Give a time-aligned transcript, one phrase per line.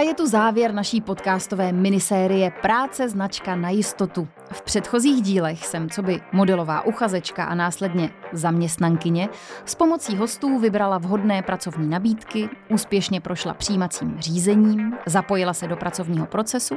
[0.00, 4.28] A je tu závěr naší podcastové minisérie Práce značka na jistotu.
[4.52, 9.28] V předchozích dílech jsem, co by modelová uchazečka a následně zaměstnankyně,
[9.64, 16.26] s pomocí hostů vybrala vhodné pracovní nabídky, úspěšně prošla přijímacím řízením, zapojila se do pracovního
[16.26, 16.76] procesu.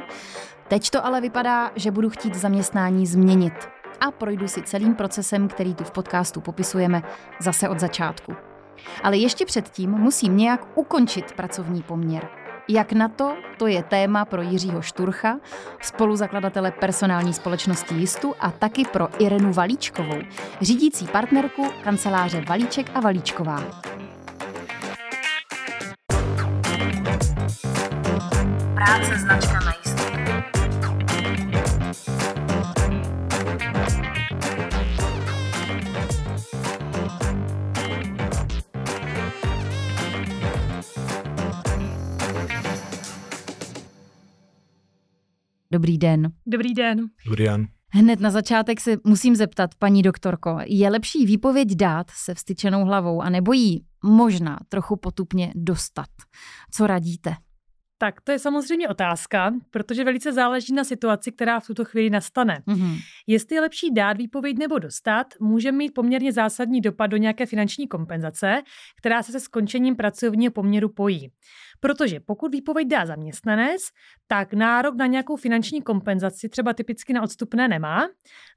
[0.67, 3.69] Teď to ale vypadá, že budu chtít zaměstnání změnit
[3.99, 7.03] a projdu si celým procesem, který tu v podcastu popisujeme,
[7.41, 8.35] zase od začátku.
[9.03, 12.42] Ale ještě předtím musím nějak ukončit pracovní poměr.
[12.67, 15.39] Jak na to, to je téma pro Jiřího Šturcha,
[15.81, 20.21] spoluzakladatele personální společnosti Jistu a taky pro Irenu Valíčkovou,
[20.61, 23.63] řídící partnerku kanceláře Valíček a Valíčková.
[28.75, 29.82] Práce značka na
[45.73, 46.31] Dobrý den.
[46.45, 47.05] Dobrý den.
[47.25, 47.67] Dobrý den.
[47.89, 53.21] Hned na začátek se musím zeptat, paní doktorko, je lepší výpověď dát se vstyčenou hlavou
[53.21, 56.09] a nebo jí možná trochu potupně dostat?
[56.71, 57.35] Co radíte?
[57.97, 62.63] Tak to je samozřejmě otázka, protože velice záleží na situaci, která v tuto chvíli nastane.
[62.67, 62.97] Mm-hmm.
[63.27, 67.87] Jestli je lepší dát výpověď nebo dostat, může mít poměrně zásadní dopad do nějaké finanční
[67.87, 68.61] kompenzace,
[68.97, 71.31] která se se skončením pracovního poměru pojí.
[71.83, 73.81] Protože pokud výpověď dá zaměstnanec,
[74.27, 78.07] tak nárok na nějakou finanční kompenzaci, třeba typicky na odstupné, nemá.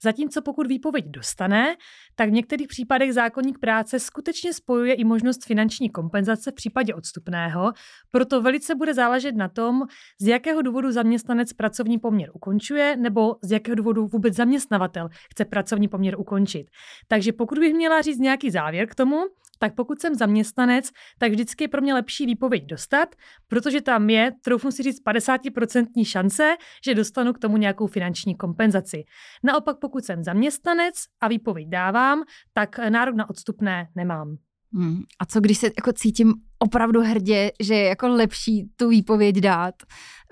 [0.03, 1.77] Zatímco pokud výpověď dostane,
[2.15, 7.73] tak v některých případech zákonník práce skutečně spojuje i možnost finanční kompenzace v případě odstupného,
[8.11, 9.83] proto velice bude záležet na tom,
[10.21, 15.89] z jakého důvodu zaměstnanec pracovní poměr ukončuje nebo z jakého důvodu vůbec zaměstnavatel chce pracovní
[15.89, 16.67] poměr ukončit.
[17.09, 19.17] Takže pokud bych měla říct nějaký závěr k tomu,
[19.59, 23.09] tak pokud jsem zaměstnanec, tak vždycky je pro mě lepší výpověď dostat,
[23.49, 29.05] protože tam je, troufnu si říct, 50% šance, že dostanu k tomu nějakou finanční kompenzaci.
[29.45, 32.23] Naopak, pokud jsem zaměstnanec a výpověď dávám,
[32.53, 34.37] tak nárok na odstupné nemám.
[34.73, 35.03] Hmm.
[35.19, 39.75] A co když se jako cítím opravdu hrdě, že je jako lepší tu výpověď dát?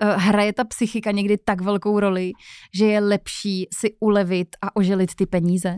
[0.01, 2.31] Eh, hraje ta psychika někdy tak velkou roli,
[2.73, 5.75] že je lepší si ulevit a oželit ty peníze?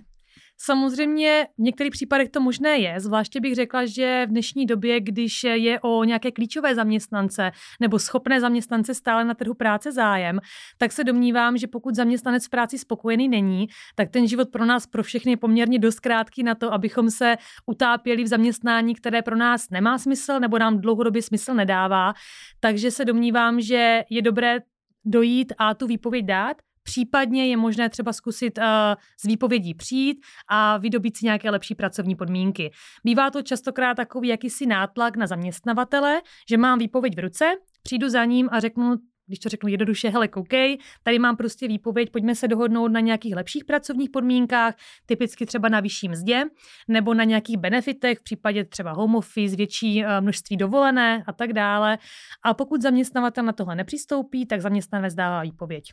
[0.59, 5.43] Samozřejmě v některých případech to možné je, zvláště bych řekla, že v dnešní době, když
[5.43, 10.39] je o nějaké klíčové zaměstnance nebo schopné zaměstnance stále na trhu práce zájem,
[10.77, 14.87] tak se domnívám, že pokud zaměstnanec v práci spokojený není, tak ten život pro nás,
[14.87, 17.35] pro všechny je poměrně dost krátký na to, abychom se
[17.65, 22.13] utápěli v zaměstnání, které pro nás nemá smysl nebo nám dlouhodobě smysl nedává.
[22.59, 24.59] Takže se domnívám, že je dobré
[25.05, 26.57] dojít a tu výpověď dát,
[26.87, 28.63] Případně je možné třeba zkusit uh,
[29.19, 32.71] z výpovědí přijít a vydobít si nějaké lepší pracovní podmínky.
[33.03, 37.45] Bývá to častokrát takový jakýsi nátlak na zaměstnavatele, že mám výpověď v ruce,
[37.83, 38.95] přijdu za ním a řeknu,
[39.25, 43.35] když to řeknu jednoduše, hele, koukej, tady mám prostě výpověď, pojďme se dohodnout na nějakých
[43.35, 46.43] lepších pracovních podmínkách, typicky třeba na vyšší mzdě,
[46.87, 51.53] nebo na nějakých benefitech, v případě třeba home office, větší eh, množství dovolené a tak
[51.53, 51.97] dále.
[52.43, 55.91] A pokud zaměstnavatel na tohle nepřistoupí, tak zaměstnanec dává výpověď.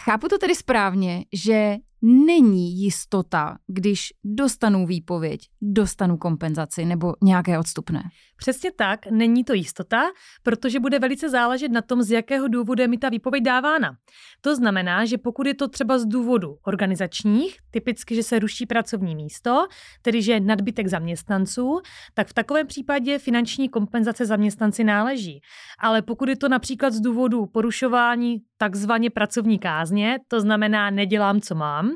[0.00, 8.02] Chápu to tedy správně, že není jistota, když dostanu výpověď, dostanu kompenzaci nebo nějaké odstupné.
[8.36, 10.02] Přesně tak, není to jistota,
[10.42, 13.96] protože bude velice záležet na tom, z jakého důvodu je mi ta výpověď dávána.
[14.40, 19.16] To znamená, že pokud je to třeba z důvodu organizačních, typicky, že se ruší pracovní
[19.16, 19.66] místo,
[20.02, 21.80] tedy že je nadbytek zaměstnanců,
[22.14, 25.40] tak v takovém případě finanční kompenzace zaměstnanci náleží.
[25.78, 31.54] Ale pokud je to například z důvodu porušování takzvaně pracovní kázně, to znamená nedělám, co
[31.54, 31.95] mám,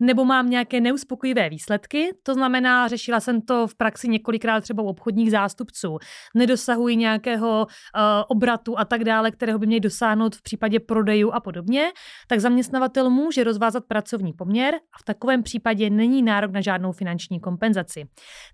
[0.00, 4.86] nebo mám nějaké neuspokojivé výsledky, to znamená, řešila jsem to v praxi několikrát třeba u
[4.86, 5.98] obchodních zástupců,
[6.34, 11.40] nedosahují nějakého uh, obratu a tak dále, kterého by měli dosáhnout v případě prodejů a
[11.40, 11.92] podobně,
[12.26, 17.40] tak zaměstnavatel může rozvázat pracovní poměr a v takovém případě není nárok na žádnou finanční
[17.40, 18.04] kompenzaci.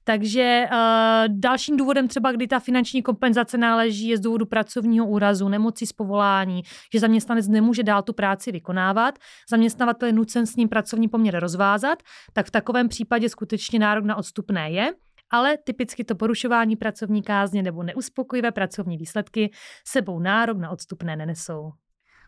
[0.04, 0.78] Takže uh,
[1.28, 5.92] dalším důvodem třeba, kdy ta finanční kompenzace náleží, je z důvodu pracovního úrazu, nemoci z
[5.92, 9.18] povolání, že zaměstnanec nemůže dál tu práci vykonávat,
[9.50, 14.16] zaměstnavatel je nucen s ním pracovní poměr rozvázat, tak v takovém případě skutečně nárok na
[14.16, 14.92] odstupné je,
[15.30, 19.50] ale typicky to porušování pracovní kázně nebo neuspokojivé pracovní výsledky
[19.86, 21.72] sebou nárok na odstupné nenesou.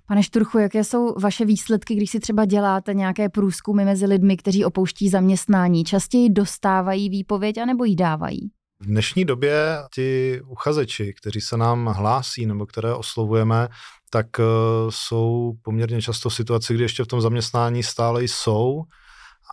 [0.08, 4.64] Pane Šturchu, jaké jsou vaše výsledky, když si třeba děláte nějaké průzkumy mezi lidmi, kteří
[4.64, 5.84] opouští zaměstnání?
[5.84, 8.50] Častěji dostávají výpověď anebo ji dávají?
[8.80, 13.68] V dnešní době ti uchazeči, kteří se nám hlásí nebo které oslovujeme,
[14.10, 14.44] tak uh,
[14.90, 18.84] jsou poměrně často v situaci, kdy ještě v tom zaměstnání stále jsou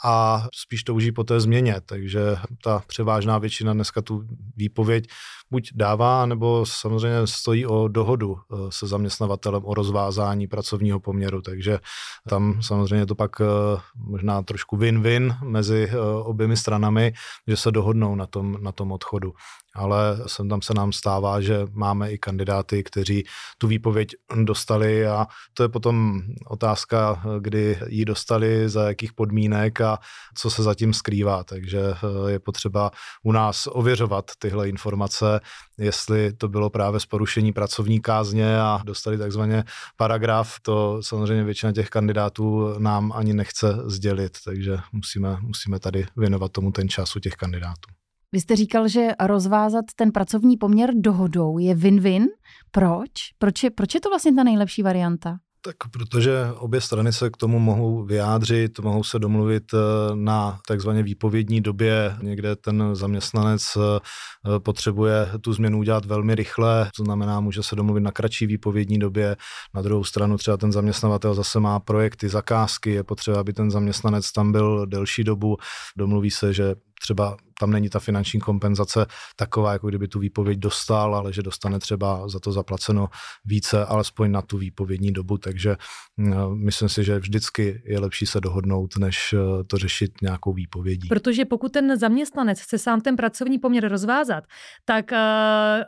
[0.04, 4.24] a spíš touží po té změně, takže ta převážná většina dneska tu
[4.56, 5.08] výpověď
[5.52, 11.80] buď dává, nebo samozřejmě stojí o dohodu eh, se zaměstnavatelem o rozvázání pracovního poměru, takže
[12.30, 13.46] tam samozřejmě to pak eh,
[13.96, 17.14] možná trošku win-win mezi eh, oběmi stranami,
[17.48, 19.34] že se dohodnou na tom, na tom odchodu
[19.75, 23.24] ale sem tam se nám stává, že máme i kandidáty, kteří
[23.58, 30.00] tu výpověď dostali a to je potom otázka, kdy ji dostali, za jakých podmínek a
[30.36, 31.44] co se zatím skrývá.
[31.44, 32.92] Takže eh, je potřeba
[33.24, 35.40] u nás ověřovat tyhle informace,
[35.78, 39.64] jestli to bylo právě z porušení pracovní kázně a dostali takzvaně
[39.98, 40.56] paragraf.
[40.62, 46.72] To samozřejmě většina těch kandidátů nám ani nechce sdělit, takže musíme, musíme tady věnovat tomu
[46.72, 48.03] ten čas u těch kandidátů.
[48.34, 52.26] Vy jste říkal, že rozvázat ten pracovní poměr dohodou je win-win.
[52.72, 53.10] Proč?
[53.38, 55.38] Proč je, proč je to vlastně ta nejlepší varianta?
[55.66, 59.78] Tak protože obě strany se k tomu mohou vyjádřit, mohou se domluvit eh,
[60.16, 62.18] na takzvaně výpovědní době.
[62.22, 68.02] Někde ten zaměstnanec eh, potřebuje tu změnu udělat velmi rychle, to znamená, může se domluvit
[68.02, 69.36] na kratší výpovědní době.
[69.74, 74.32] Na druhou stranu třeba ten zaměstnavatel zase má projekty, zakázky, je potřeba, aby ten zaměstnanec
[74.32, 75.58] tam byl delší dobu.
[75.98, 79.06] Domluví se, že třeba tam není ta finanční kompenzace
[79.36, 83.08] taková, jako kdyby tu výpověď dostal, ale že dostane třeba za to zaplaceno
[83.46, 85.76] více, alespoň na tu výpovědní dobu, takže
[86.18, 91.08] mm, myslím si, že vždycky je lepší se dohodnout, než eh, to řešit nějakou výpovědí.
[91.08, 94.44] Protože pokud ten zaměstnanec chce sám ten pracovní poměr rozvázat,
[94.86, 95.18] tak uh,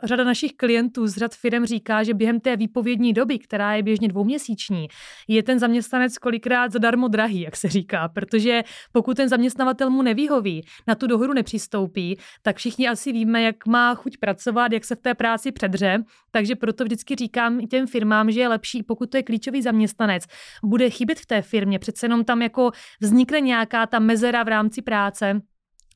[0.04, 4.08] řada našich klientů z řad firm říká, že během té výpovědní doby, která je běžně
[4.08, 4.88] dvouměsíční,
[5.28, 8.62] je ten zaměstnanec kolikrát zadarmo drahý, jak se říká, protože
[8.92, 13.94] pokud ten zaměstnavatel mu nevyhoví, na tu dohodu nepřistoupí, tak všichni asi víme, jak má
[13.94, 16.04] chuť pracovat, jak se v té práci předře.
[16.30, 20.24] Takže proto vždycky říkám těm firmám, že je lepší, pokud to je klíčový zaměstnanec,
[20.64, 22.70] bude chybět v té firmě, přece jenom tam jako
[23.00, 25.40] vznikne nějaká ta mezera v rámci práce,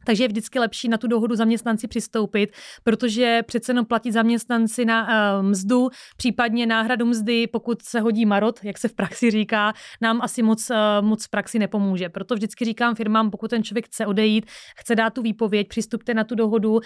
[0.04, 2.52] takže je vždycky lepší na tu dohodu zaměstnanci přistoupit,
[2.84, 8.60] protože přece jenom platit zaměstnanci na uh, mzdu, případně náhradu mzdy, pokud se hodí marot,
[8.64, 12.08] jak se v praxi říká, nám asi moc, uh, moc v praxi nepomůže.
[12.08, 16.24] Proto vždycky říkám firmám, pokud ten člověk chce odejít, chce dát tu výpověď, přistupte na
[16.24, 16.80] tu dohodu, uh,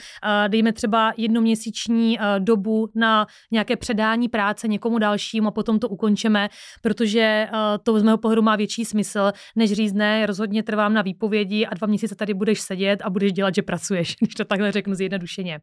[0.48, 6.48] dejme třeba jednoměsíční dobu na nějaké předání práce někomu dalšímu a potom to ukončeme,
[6.82, 7.48] protože
[7.82, 11.86] to z mého pohledu má větší smysl, než řízne, rozhodně trvám na výpovědi a dva
[11.86, 15.60] měsíce tady budeš sedět a budeš dělat, že pracuješ, když to takhle řeknu zjednodušeně.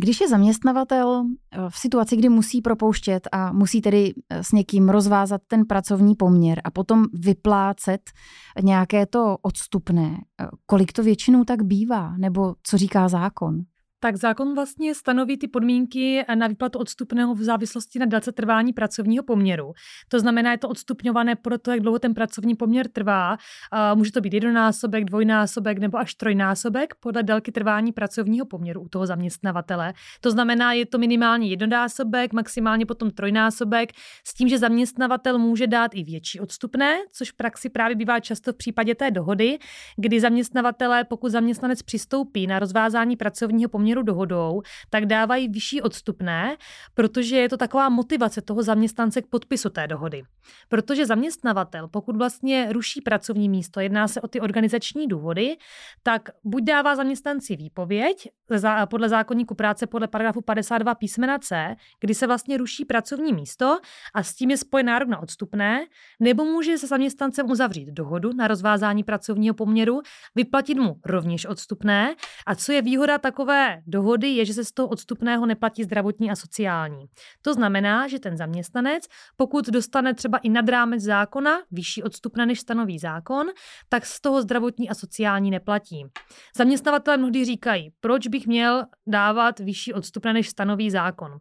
[0.00, 4.88] Když je zaměstnavatel eh, v situaci, kdy musí propouštět a musí tedy eh, s někým
[4.88, 8.00] rozvázat ten pracovní poměr a potom vyplácet
[8.62, 13.60] nějaké to odstupné, eh, kolik to většinou tak bývá, nebo co říká zákon?
[14.00, 19.24] Tak zákon vlastně stanoví ty podmínky na výplatu odstupného v závislosti na délce trvání pracovního
[19.24, 19.72] poměru.
[20.08, 23.36] To znamená, je to odstupňované podle toho, jak dlouho ten pracovní poměr trvá.
[23.94, 29.06] Může to být jednonásobek, dvojnásobek nebo až trojnásobek podle délky trvání pracovního poměru u toho
[29.06, 29.92] zaměstnavatele.
[30.20, 33.92] To znamená, je to minimálně jednonásobek, maximálně potom trojnásobek,
[34.24, 38.52] s tím, že zaměstnavatel může dát i větší odstupné, což v praxi právě bývá často
[38.52, 39.58] v případě té dohody,
[39.96, 46.56] kdy zaměstnavatele, pokud zaměstnanec přistoupí na rozvázání pracovního poměru, poměru dohodou, tak dávají vyšší odstupné,
[46.94, 50.22] protože je to taková motivace toho zaměstnance k podpisu té dohody.
[50.68, 55.56] Protože zaměstnavatel, pokud vlastně ruší pracovní místo, jedná se o ty organizační důvody,
[56.02, 58.28] tak buď dává zaměstnanci výpověď
[58.90, 63.78] podle zákonníku práce podle paragrafu 52 písmena C, kdy se vlastně ruší pracovní místo
[64.14, 65.80] a s tím je spojen nárok na odstupné,
[66.20, 70.00] nebo může se zaměstnancem uzavřít dohodu na rozvázání pracovního poměru,
[70.34, 72.14] vyplatit mu rovněž odstupné
[72.46, 76.36] a co je výhoda takové dohody je, že se z toho odstupného neplatí zdravotní a
[76.36, 77.06] sociální.
[77.42, 79.04] To znamená, že ten zaměstnanec,
[79.36, 83.46] pokud dostane třeba i nad rámec zákona vyšší odstupné, než stanoví zákon,
[83.88, 86.06] tak z toho zdravotní a sociální neplatí.
[86.56, 91.38] Zaměstnavatelé mnohdy říkají, proč bych měl dávat vyšší odstupné, než stanoví zákon.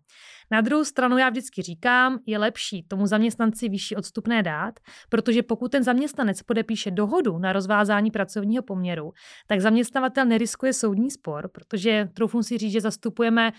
[0.51, 5.71] Na druhou stranu já vždycky říkám, je lepší tomu zaměstnanci vyšší odstupné dát, protože pokud
[5.71, 9.11] ten zaměstnanec podepíše dohodu na rozvázání pracovního poměru,
[9.47, 13.51] tak zaměstnavatel neriskuje soudní spor, protože troufnu si říct, že zastupujeme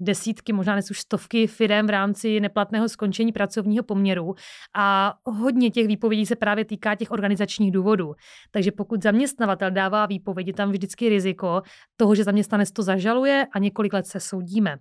[0.00, 4.34] desítky, možná dnes už stovky firm v rámci neplatného skončení pracovního poměru
[4.76, 8.14] a hodně těch výpovědí se právě týká těch organizačních důvodů.
[8.50, 11.62] Takže pokud zaměstnavatel dává výpovědi, tam vždycky riziko
[11.96, 14.76] toho, že zaměstnanec to zažaluje a několik let se soudíme.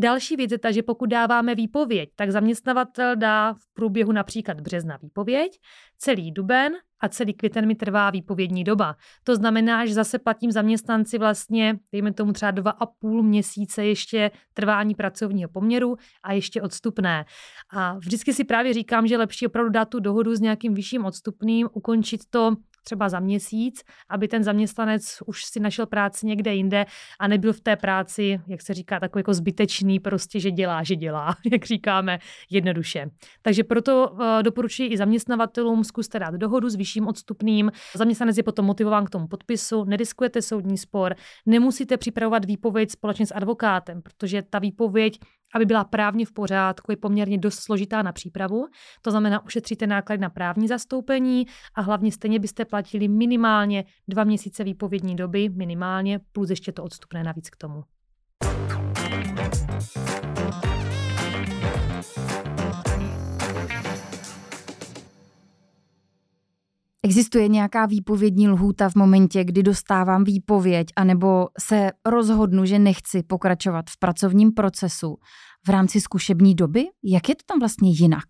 [0.00, 4.98] Další věc je ta, že pokud dáváme výpověď, tak zaměstnavatel dá v průběhu například března
[5.02, 5.60] výpověď,
[5.98, 8.96] celý duben a celý květen mi trvá výpovědní doba.
[9.24, 14.30] To znamená, že zase platím zaměstnanci vlastně, dejme tomu třeba dva a půl měsíce ještě
[14.54, 17.24] trvání pracovního poměru a ještě odstupné.
[17.72, 21.68] A vždycky si právě říkám, že lepší opravdu dát tu dohodu s nějakým vyšším odstupným,
[21.72, 26.86] ukončit to třeba za měsíc, aby ten zaměstnanec už si našel práci někde jinde
[27.18, 30.96] a nebyl v té práci, jak se říká, takový jako zbytečný, prostě, že dělá, že
[30.96, 32.18] dělá, jak říkáme,
[32.50, 33.10] jednoduše.
[33.42, 37.72] Takže proto uh, doporučuji i zaměstnavatelům, zkuste dát dohodu s vyšším odstupným.
[37.96, 41.14] Zaměstnanec je potom motivován k tomu podpisu, nediskujete soudní spor,
[41.46, 45.18] nemusíte připravovat výpověď společně s advokátem, protože ta výpověď
[45.54, 48.66] aby byla právně v pořádku, je poměrně dost složitá na přípravu.
[49.02, 54.64] To znamená, ušetříte náklady na právní zastoupení a hlavně stejně byste platili minimálně dva měsíce
[54.64, 57.84] výpovědní doby, minimálně, plus ještě to odstupné navíc k tomu.
[67.02, 73.84] Existuje nějaká výpovědní lhůta v momentě, kdy dostávám výpověď, anebo se rozhodnu, že nechci pokračovat
[73.90, 75.16] v pracovním procesu
[75.66, 76.84] v rámci zkušební doby?
[77.04, 78.28] Jak je to tam vlastně jinak?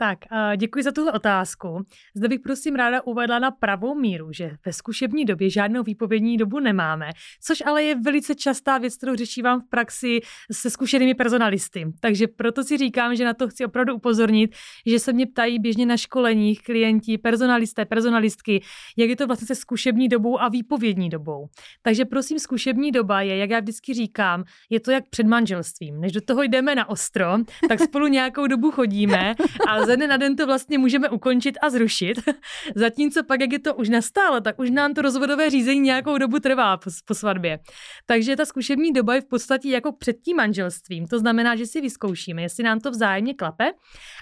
[0.00, 0.18] Tak,
[0.56, 1.86] děkuji za tuhle otázku.
[2.14, 6.60] Zde bych prosím ráda uvedla na pravou míru, že ve zkušební době žádnou výpovědní dobu
[6.60, 7.10] nemáme,
[7.42, 10.20] což ale je velice častá věc, kterou řešívám v praxi
[10.52, 11.86] se zkušenými personalisty.
[12.00, 15.86] Takže proto si říkám, že na to chci opravdu upozornit, že se mě ptají běžně
[15.86, 18.62] na školeních klienti, personalisté, personalistky,
[18.96, 21.48] jak je to vlastně se zkušební dobou a výpovědní dobou.
[21.82, 26.00] Takže prosím, zkušební doba je, jak já vždycky říkám, je to jak před manželstvím.
[26.00, 27.38] Než do toho jdeme na ostro,
[27.68, 29.34] tak spolu nějakou dobu chodíme
[29.68, 32.18] a ze dne na den to vlastně můžeme ukončit a zrušit.
[32.74, 36.38] Zatímco pak, jak je to už nastálo, tak už nám to rozvodové řízení nějakou dobu
[36.38, 37.58] trvá po, po svatbě.
[38.06, 41.06] Takže ta zkušební doba je v podstatě jako před tím manželstvím.
[41.06, 43.72] To znamená, že si vyzkoušíme, jestli nám to vzájemně klape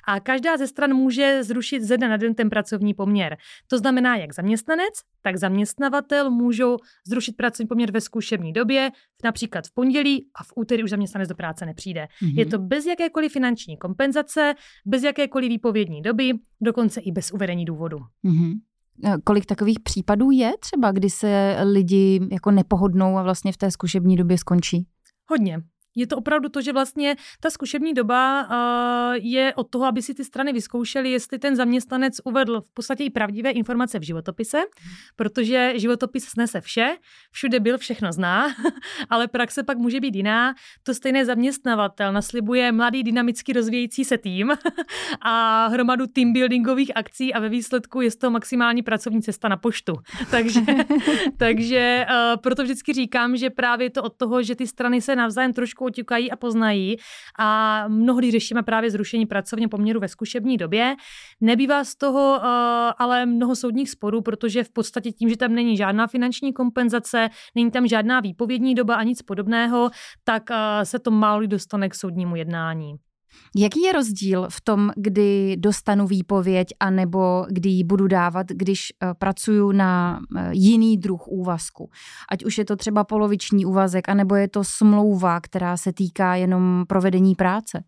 [0.08, 3.37] a každá ze stran může zrušit ze dne na den ten pracovní poměr.
[3.66, 8.90] To znamená, jak zaměstnanec, tak zaměstnavatel můžou zrušit pracovní poměr ve zkušební době,
[9.25, 12.08] například v pondělí a v úterý už zaměstnanec do práce nepřijde.
[12.22, 12.38] Mm-hmm.
[12.38, 14.54] Je to bez jakékoliv finanční kompenzace,
[14.87, 17.98] bez jakékoliv výpovědní doby, dokonce i bez uvedení důvodu.
[18.24, 18.60] Mm-hmm.
[19.24, 24.16] Kolik takových případů je třeba, kdy se lidi jako nepohodnou a vlastně v té zkušební
[24.16, 24.86] době skončí?
[25.30, 25.62] Hodně
[25.95, 30.14] je to opravdu to, že vlastně ta zkušební doba uh, je od toho, aby si
[30.14, 34.59] ty strany vyzkoušely, jestli ten zaměstnanec uvedl v podstatě i pravdivé informace v životopise,
[35.16, 36.97] protože životopis snese vše,
[37.30, 38.47] všude byl, všechno zná,
[39.11, 40.54] ale praxe pak může být jiná.
[40.83, 44.52] To stejné zaměstnavatel naslibuje mladý, dynamicky rozvíjející se tým
[45.21, 49.92] a hromadu team buildingových akcí a ve výsledku je to maximální pracovní cesta na poštu.
[50.30, 50.61] takže
[51.37, 55.52] takže uh, proto vždycky říkám, že právě to od toho, že ty strany se navzájem
[55.52, 56.97] trošku oťukají a poznají.
[57.38, 60.97] A mnohdy řešíme právě zrušení pracovně poměru ve zkušební době.
[61.40, 62.44] Nebývá z toho uh,
[62.99, 67.70] ale mnoho soudních sporů, protože v podstatě tím, že tam není žádná finanční kompenzace, není
[67.70, 69.90] tam žádná výpovědní doba a nic podobného,
[70.25, 73.07] tak uh, se to málo dostane k soudnímu jednání.
[73.56, 78.80] Jaký je rozdíl v tom, kdy dostanu výpověď a nebo kdy ji budu dávat, když
[79.02, 81.90] eh, pracuji na eh, jiný druh úvazku?
[82.30, 86.85] Ať už je to třeba poloviční úvazek, anebo je to smlouva, která se týká jenom
[86.88, 87.85] provedení práce?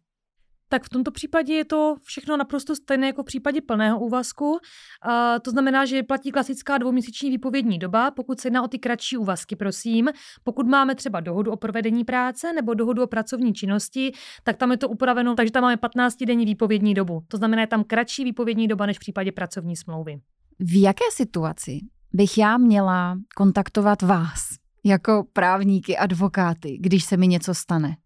[0.72, 4.58] Tak v tomto případě je to všechno naprosto stejné jako v případě plného úvazku.
[5.02, 9.16] A to znamená, že platí klasická dvouměsíční výpovědní doba, pokud se jedná o ty kratší
[9.16, 10.08] úvazky, prosím.
[10.44, 14.12] Pokud máme třeba dohodu o provedení práce nebo dohodu o pracovní činnosti,
[14.42, 17.22] tak tam je to upraveno, takže tam máme 15-denní výpovědní dobu.
[17.28, 20.20] To znamená, je tam kratší výpovědní doba než v případě pracovní smlouvy.
[20.58, 21.80] V jaké situaci
[22.12, 24.48] bych já měla kontaktovat vás
[24.84, 27.96] jako právníky, advokáty, když se mi něco stane?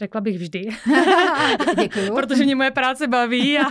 [0.00, 0.68] Řekla bych vždy.
[1.80, 2.14] Děkuju.
[2.14, 3.62] Protože mě moje práce baví a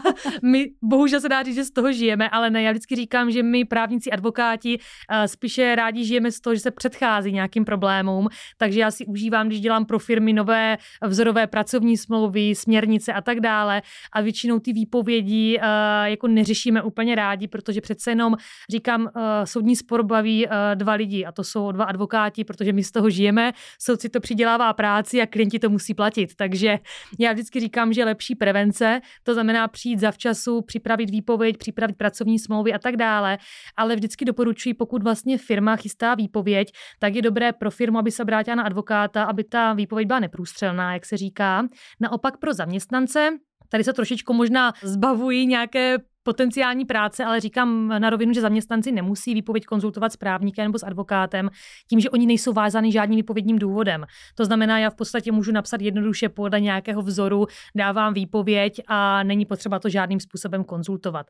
[0.43, 3.43] my bohužel se dá říct, že z toho žijeme, ale ne, já vždycky říkám, že
[3.43, 4.79] my právníci, advokáti
[5.25, 9.59] spíše rádi žijeme z toho, že se předchází nějakým problémům, takže já si užívám, když
[9.59, 13.81] dělám pro firmy nové vzorové pracovní smlouvy, směrnice a tak dále
[14.13, 15.59] a většinou ty výpovědi
[16.03, 18.35] jako neřešíme úplně rádi, protože přece jenom
[18.71, 19.09] říkám,
[19.43, 23.51] soudní spor baví dva lidi a to jsou dva advokáti, protože my z toho žijeme,
[23.81, 26.35] soudci to přidělává práci a klienti to musí platit platit.
[26.35, 26.79] Takže
[27.19, 32.73] já vždycky říkám, že lepší prevence, to znamená přijít zavčasu, připravit výpověď, připravit pracovní smlouvy
[32.73, 33.37] a tak dále,
[33.77, 38.23] ale vždycky doporučuji, pokud vlastně firma chystá výpověď, tak je dobré pro firmu, aby se
[38.23, 41.67] obrátila na advokáta, aby ta výpověď byla neprůstřelná, jak se říká.
[41.99, 43.29] Naopak pro zaměstnance
[43.71, 45.97] Tady se trošičku možná zbavují nějaké
[46.29, 50.83] potenciální práce, ale říkám na rovinu, že zaměstnanci nemusí výpověď konzultovat s právníkem nebo s
[50.83, 51.49] advokátem,
[51.89, 54.05] tím, že oni nejsou vázány žádným výpovědním důvodem.
[54.35, 59.45] To znamená, já v podstatě můžu napsat jednoduše podle nějakého vzoru, dávám výpověď a není
[59.45, 61.25] potřeba to žádným způsobem konzultovat.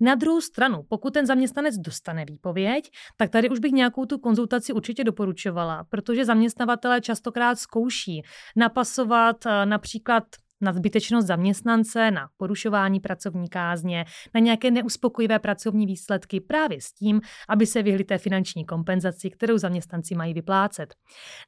[0.00, 4.72] Na druhou stranu, pokud ten zaměstnanec dostane výpověď, tak tady už bych nějakou tu konzultaci
[4.72, 8.22] určitě doporučovala, protože zaměstnavatelé častokrát zkouší
[8.56, 10.24] napasovat eh, například
[10.60, 17.20] na zbytečnost zaměstnance, na porušování pracovní kázně, na nějaké neuspokojivé pracovní výsledky právě s tím,
[17.48, 20.94] aby se vyhli té finanční kompenzaci, kterou zaměstnanci mají vyplácet.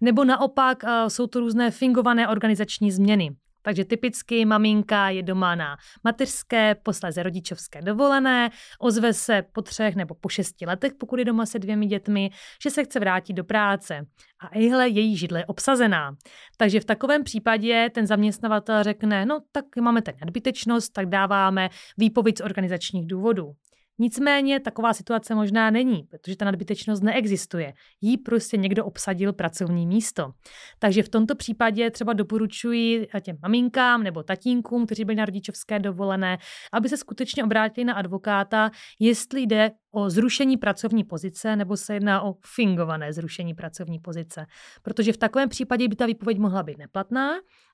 [0.01, 3.37] Nebo naopak eh, jsou to různé fingované organizační změny.
[3.67, 10.15] Takže typicky maminka je doma na mateřské, posléze rodičovské dovolené, ozve se po třech nebo
[10.15, 12.31] po šesti letech, pokud je doma se dvěmi dětmi,
[12.63, 14.07] že se chce vrátit do práce.
[14.41, 16.17] A ihle její židle je obsazená.
[16.57, 21.69] Takže v takovém případě ten zaměstnavatel řekne, no tak máme ten nadbytečnost, tak dáváme
[21.99, 23.53] výpověď z organizačních důvodů.
[23.99, 27.73] Nicméně taková situace možná není, protože ta nadbytečnost neexistuje.
[28.01, 30.33] Jí prostě někdo obsadil pracovní místo.
[30.79, 36.39] Takže v tomto případě třeba doporučuji těm maminkám nebo tatínkům, kteří byli na rodičovské dovolené,
[36.73, 42.23] aby se skutečně obrátili na advokáta, jestli jde o zrušení pracovní pozice nebo se jedná
[42.23, 44.47] o fingované zrušení pracovní pozice.
[44.83, 47.31] Protože v takovém případě by ta výpověď mohla být neplatná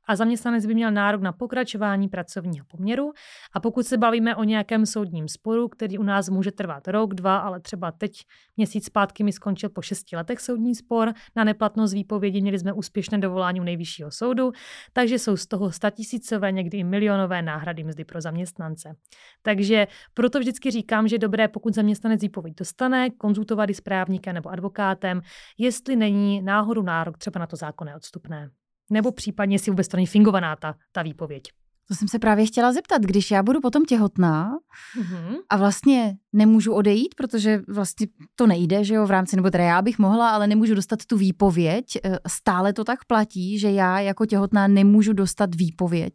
[0.07, 3.13] a zaměstnanec by měl nárok na pokračování pracovního poměru.
[3.53, 7.39] A pokud se bavíme o nějakém soudním sporu, který u nás může trvat rok, dva,
[7.39, 8.13] ale třeba teď
[8.57, 13.19] měsíc zpátky mi skončil po šesti letech soudní spor na neplatnost výpovědi, měli jsme úspěšné
[13.19, 14.53] dovolání u nejvyššího soudu,
[14.93, 18.97] takže jsou z toho statisícové, někdy i milionové náhrady mzdy pro zaměstnance.
[19.43, 25.21] Takže proto vždycky říkám, že dobré, pokud zaměstnanec výpověď dostane, konzultovat s právníkem nebo advokátem,
[25.59, 28.51] jestli není náhodou nárok třeba na to zákonné odstupné.
[28.91, 31.43] Nebo případně si vůbec to není fingovaná ta, ta výpověď.
[31.89, 34.51] To jsem se právě chtěla zeptat, když já budu potom těhotná
[34.99, 35.37] mm-hmm.
[35.51, 39.83] a vlastně nemůžu odejít, protože vlastně to nejde, že jo, v rámci, nebo teda já
[39.83, 41.85] bych mohla, ale nemůžu dostat tu výpověď.
[42.05, 46.15] Eh, stále to tak platí, že já jako těhotná nemůžu dostat výpověď.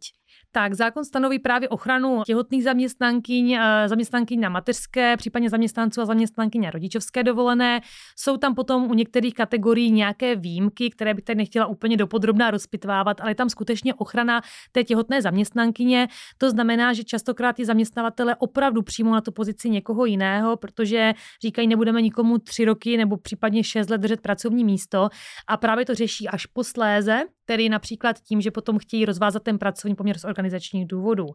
[0.58, 6.62] Tak zákon stanoví právě ochranu těhotných zaměstnankyň, eh, zaměstnankyň na mateřské, případně zaměstnanců a zaměstnankyň
[6.62, 7.80] na rodičovské dovolené.
[8.16, 13.20] Jsou tam potom u některých kategorií nějaké výjimky, které bych tady nechtěla úplně dopodrobná rozpitvávat,
[13.20, 16.08] ale je tam skutečně ochrana té těhotné zaměstnankyně.
[16.38, 21.68] To znamená, že častokrát ty zaměstnavatele opravdu přijmou na tu pozici někoho jiného, protože říkají,
[21.68, 25.08] nebudeme nikomu tři roky nebo případně šest let držet pracovní místo
[25.48, 29.94] a právě to řeší až posléze, tedy například tím, že potom chtějí rozvázat ten pracovní
[29.94, 31.26] poměr z organizačních důvodů.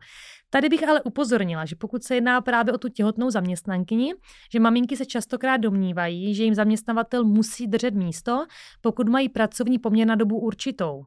[0.49, 4.13] Tady bych ale upozornila, že pokud se jedná právě o tu těhotnou zaměstnankyni,
[4.53, 8.45] že maminky se častokrát domnívají, že jim zaměstnavatel musí držet místo,
[8.81, 11.03] pokud mají pracovní poměr na dobu určitou.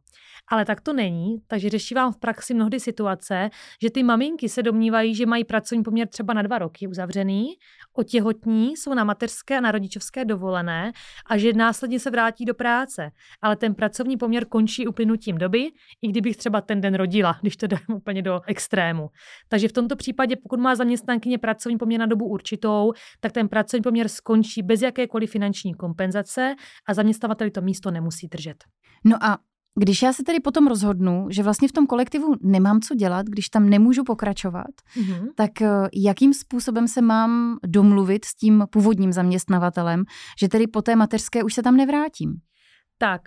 [0.49, 3.51] Ale tak to není, takže řeší vám v praxi mnohdy situace,
[3.83, 7.47] že ty maminky se domnívají, že mají pracovní poměr třeba na dva roky uzavřený,
[7.93, 10.93] otěhotní, jsou na mateřské a na rodičovské dovolené
[11.27, 13.11] a že následně se vrátí do práce.
[13.43, 15.71] Ale ten pracovní poměr končí uplynutím doby,
[16.03, 19.09] i kdybych třeba ten den rodila, když to dám úplně do extrému.
[19.49, 23.83] Takže v tomto případě, pokud má zaměstnankyně pracovní poměr na dobu určitou, tak ten pracovní
[23.83, 26.55] poměr skončí bez jakékoliv finanční kompenzace
[26.89, 28.65] a zaměstnavatel to místo nemusí držet.
[29.05, 29.39] No a
[29.79, 33.49] když já se tedy potom rozhodnu, že vlastně v tom kolektivu nemám co dělat, když
[33.49, 35.29] tam nemůžu pokračovat, mm-hmm.
[35.35, 40.05] tak eh, jakým způsobem se mám domluvit s tím původním zaměstnavatelem,
[40.41, 42.35] že tedy po té mateřské už se tam nevrátím?
[42.99, 43.23] Tak,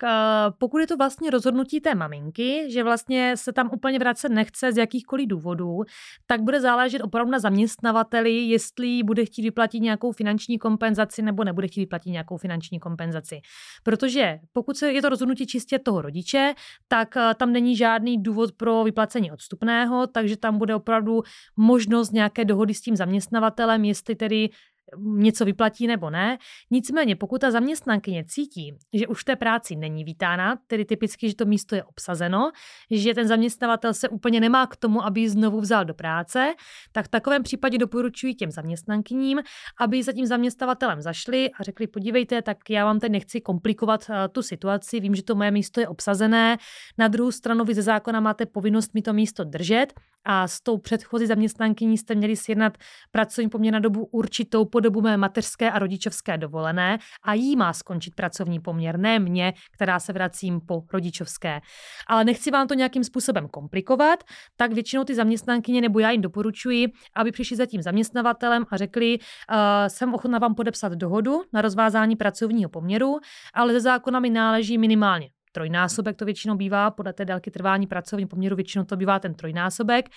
[0.58, 4.76] pokud je to vlastně rozhodnutí té maminky, že vlastně se tam úplně vracet nechce z
[4.76, 5.82] jakýchkoliv důvodů,
[6.26, 11.68] tak bude záležet opravdu na zaměstnavateli, jestli bude chtít vyplatit nějakou finanční kompenzaci nebo nebude
[11.68, 13.40] chtít vyplatit nějakou finanční kompenzaci.
[13.82, 16.54] Protože pokud se je to rozhodnutí čistě toho rodiče,
[16.88, 21.22] tak tam není žádný důvod pro vyplacení odstupného, takže tam bude opravdu
[21.56, 24.50] možnost nějaké dohody s tím zaměstnavatelem, jestli tedy
[24.98, 26.38] něco vyplatí nebo ne.
[26.70, 31.34] Nicméně, pokud ta zaměstnankyně cítí, že už v té práci není vítána, tedy typicky, že
[31.34, 32.50] to místo je obsazeno,
[32.90, 36.54] že ten zaměstnavatel se úplně nemá k tomu, aby ji znovu vzal do práce,
[36.92, 39.40] tak v takovém případě doporučuji těm zaměstnankyním,
[39.80, 44.16] aby za tím zaměstnavatelem zašli a řekli, podívejte, tak já vám teď nechci komplikovat uh,
[44.32, 46.58] tu situaci, vím, že to moje místo je obsazené,
[46.98, 49.92] na druhou stranu vy ze zákona máte povinnost mi to místo držet
[50.24, 52.78] a s tou předchozí zaměstnankyní jste měli sjednat
[53.10, 57.72] pracovní poměr na dobu určitou po dobu mé mateřské a rodičovské dovolené a jí má
[57.72, 61.60] skončit pracovní poměr, ne mě, která se vracím po rodičovské.
[62.06, 64.24] Ale nechci vám to nějakým způsobem komplikovat,
[64.56, 69.18] tak většinou ty zaměstnankyně nebo já jim doporučuji, aby přišli za tím zaměstnavatelem a řekli,
[69.18, 69.56] uh,
[69.88, 73.18] jsem ochotná vám podepsat dohodu na rozvázání pracovního poměru,
[73.54, 78.26] ale ze zákona mi náleží minimálně trojnásobek to většinou bývá, podle té délky trvání pracovní
[78.26, 80.08] poměru většinou to bývá ten trojnásobek.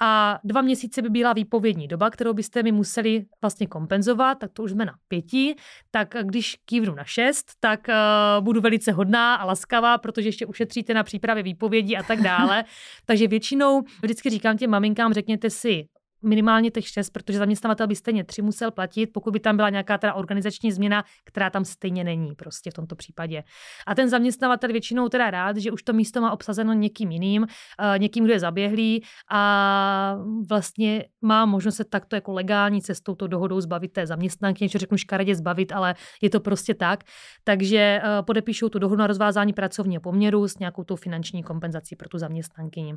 [0.00, 4.62] A dva měsíce by byla výpovědní doba, kterou byste mi museli vlastně kompenzovat, tak to
[4.62, 5.56] už jsme na pěti.
[5.90, 10.94] Tak když kývnu na šest, tak uh, budu velice hodná a laskavá, protože ještě ušetříte
[10.94, 12.64] na přípravě výpovědí a tak dále.
[13.06, 15.86] Takže většinou vždycky říkám těm maminkám, řekněte si,
[16.24, 19.98] minimálně těch šest, protože zaměstnavatel by stejně tři musel platit, pokud by tam byla nějaká
[19.98, 23.42] teda organizační změna, která tam stejně není prostě v tomto případě.
[23.86, 27.98] A ten zaměstnavatel většinou teda rád, že už to místo má obsazeno někým jiným, uh,
[27.98, 30.16] někým, kdo je zaběhlý a
[30.48, 34.98] vlastně má možnost se takto jako legální cestou to dohodou zbavit té zaměstnanky, něco řeknu
[34.98, 37.04] škaredě zbavit, ale je to prostě tak.
[37.44, 42.08] Takže uh, podepíšou tu dohodu na rozvázání pracovního poměru s nějakou tou finanční kompenzací pro
[42.08, 42.94] tu zaměstnankyni.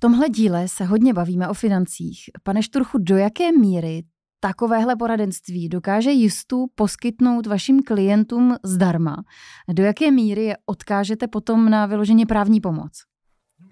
[0.00, 2.18] Tomhle díle se hodně bavíme o financích.
[2.42, 4.02] Pane Šturchu, do jaké míry
[4.40, 9.16] takovéhle poradenství dokáže jistu poskytnout vašim klientům zdarma?
[9.72, 12.92] Do jaké míry je odkážete potom na vyloženě právní pomoc?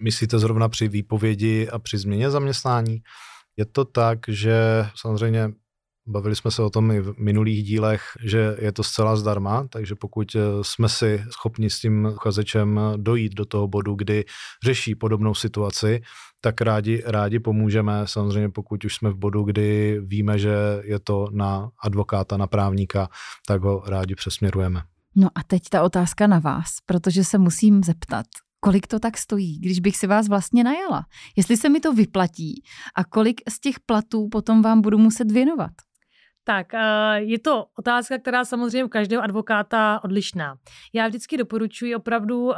[0.03, 3.03] Myslíte zrovna při výpovědi a při změně zaměstnání?
[3.57, 5.49] Je to tak, že samozřejmě
[6.09, 9.95] Bavili jsme se o tom i v minulých dílech, že je to zcela zdarma, takže
[9.95, 14.25] pokud eh, jsme si schopni s tím uchazečem dojít do toho bodu, kdy
[14.65, 16.03] řeší podobnou situaci,
[16.41, 18.03] tak rádi, rádi pomůžeme.
[18.05, 23.09] Samozřejmě pokud už jsme v bodu, kdy víme, že je to na advokáta, na právníka,
[23.47, 24.83] tak ho rádi přesměrujeme.
[25.17, 28.27] No a teď ta otázka na vás, protože se musím zeptat,
[28.61, 31.07] kolik to tak stojí, když bych si vás vlastně najala?
[31.37, 32.63] Jestli se mi to vyplatí
[32.95, 35.71] a kolik z těch platů potom vám budu muset věnovat?
[36.49, 36.73] Tak,
[37.17, 40.57] je to otázka, která samozřejmě u každého advokáta odlišná.
[40.93, 42.53] Já vždycky doporučuji opravdu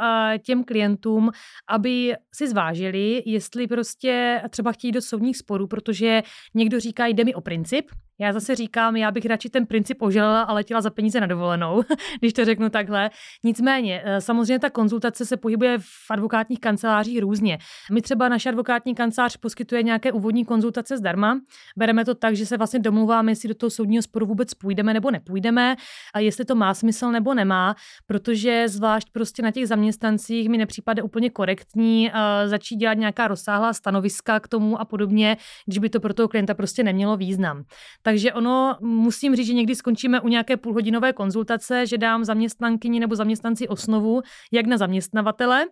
[0.45, 1.31] těm klientům,
[1.69, 6.23] aby si zvážili, jestli prostě třeba chtějí do soudních sporů, protože
[6.53, 7.91] někdo říká, jde mi o princip,
[8.21, 11.83] já zase říkám, já bych radši ten princip oželela a letěla za peníze na dovolenou,
[12.19, 13.09] když to řeknu takhle.
[13.43, 17.57] Nicméně, eh, samozřejmě ta konzultace se pohybuje v advokátních kancelářích různě.
[17.91, 21.39] My třeba naše advokátní kancelář poskytuje nějaké úvodní konzultace zdarma.
[21.77, 25.11] Bereme to tak, že se vlastně domluváme, jestli do toho soudního sporu vůbec půjdeme nebo
[25.11, 25.75] nepůjdeme,
[26.13, 31.03] a jestli to má smysl nebo nemá, protože zvlášť prostě na těch zaměstnancích mi nepřipadá
[31.03, 35.99] úplně korektní uh, začít dělat nějaká rozsáhlá stanoviska k tomu a podobně, když by to
[35.99, 37.63] pro toho klienta prostě nemělo význam.
[38.11, 43.15] Takže ono, musím říct, že někdy skončíme u nějaké půlhodinové konzultace, že dám zaměstnankyni nebo
[43.15, 44.21] zaměstnanci osnovu,
[44.51, 45.65] jak na zaměstnavatele.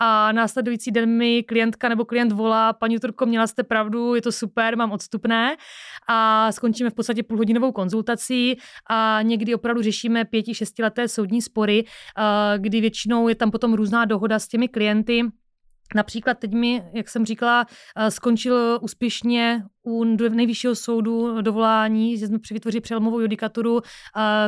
[0.00, 4.32] A následující den mi klientka nebo klient volá, paní Turko, měla jste pravdu, je to
[4.32, 5.56] super, mám odstupné.
[6.08, 8.56] A skončíme v podstatě půlhodinovou konzultací
[8.90, 11.84] a někdy opravdu řešíme pěti, šestileté soudní spory,
[12.56, 15.22] kdy většinou je tam potom různá dohoda s těmi klienty,
[15.94, 17.66] Například teď mi, jak jsem říkala,
[18.08, 23.80] skončil úspěšně u nejvyššího soudu dovolání, že jsme vytvořili přelomovou judikaturu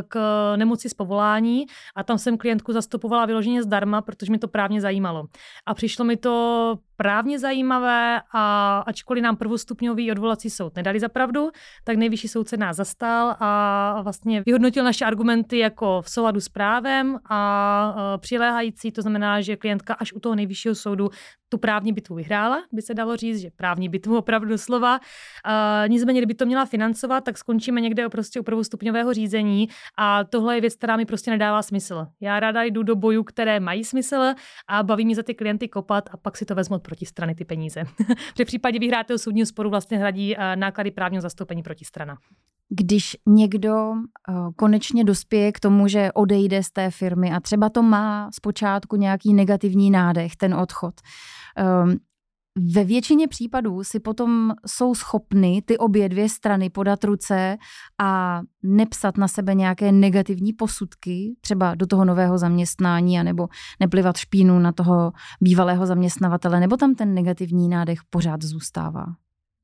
[0.09, 0.19] k
[0.57, 5.25] nemoci z povolání a tam jsem klientku zastupovala vyloženě zdarma, protože mi to právně zajímalo.
[5.67, 11.51] A přišlo mi to právně zajímavé a ačkoliv nám prvostupňový odvolací soud nedali za pravdu,
[11.85, 16.49] tak nejvyšší soud se nás zastal a vlastně vyhodnotil naše argumenty jako v souladu s
[16.49, 21.09] právem a přiléhající, to znamená, že klientka až u toho nejvyššího soudu
[21.49, 24.99] tu právní bitvu vyhrála, by se dalo říct, že právní bitvu opravdu slova.
[24.99, 30.55] Uh, nicméně, kdyby to měla financovat, tak skončíme někde prostě u prvostupňového řízení a tohle
[30.55, 32.07] je věc, která mi prostě nedává smysl.
[32.21, 34.35] Já ráda jdu do bojů, které mají smysl
[34.69, 37.45] a baví mě za ty klienty kopat a pak si to vezmu od protistrany ty
[37.45, 37.85] peníze.
[38.43, 42.19] v případě vyhrátého soudního sporu vlastně hradí uh, náklady právního zastoupení protistrana.
[42.71, 43.97] Když někdo uh,
[44.57, 49.35] konečně dospěje k tomu, že odejde z té firmy a třeba to má zpočátku nějaký
[49.35, 50.95] negativní nádech, ten odchod,
[52.75, 57.57] ve většině případů si potom jsou schopny ty obě dvě strany podat ruce
[58.01, 63.49] a nepsat na sebe nějaké negativní posudky, třeba do toho nového zaměstnání, anebo
[63.81, 69.07] neplivat špínu na toho bývalého zaměstnavatele, nebo tam ten negativní nádech pořád zůstává.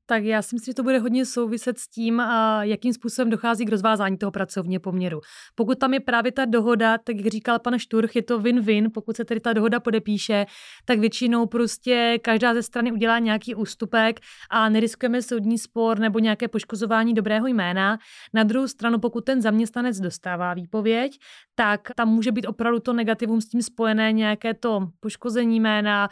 [0.07, 2.21] Tak já si myslím, že to bude hodně souviset s tím,
[2.61, 5.21] jakým způsobem dochází k rozvázání toho pracovního poměru.
[5.55, 9.15] Pokud tam je právě ta dohoda, tak jak říkal pan Šturch, je to win-win, pokud
[9.15, 10.45] se tedy ta dohoda podepíše,
[10.85, 16.47] tak většinou prostě každá ze strany udělá nějaký ústupek a neriskujeme soudní spor nebo nějaké
[16.47, 17.97] poškozování dobrého jména.
[18.33, 21.19] Na druhou stranu, pokud ten zaměstnanec dostává výpověď,
[21.55, 26.09] tak tam může být opravdu to negativum s tím spojené, nějaké to poškození jména,